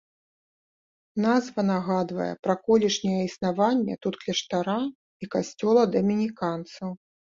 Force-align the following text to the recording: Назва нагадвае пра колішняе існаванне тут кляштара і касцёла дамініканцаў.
Назва 1.25 1.65
нагадвае 1.71 2.31
пра 2.47 2.57
колішняе 2.65 3.21
існаванне 3.29 3.93
тут 4.09 4.13
кляштара 4.27 4.81
і 4.93 5.25
касцёла 5.35 5.81
дамініканцаў. 5.95 7.01